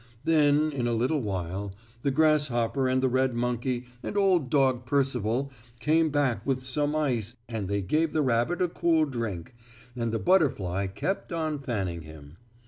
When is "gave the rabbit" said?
7.83-8.63